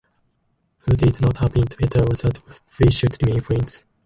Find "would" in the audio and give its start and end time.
0.87-1.03